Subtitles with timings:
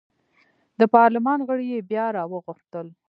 [0.79, 2.87] د پارلمان غړي یې بیا راوغوښتل.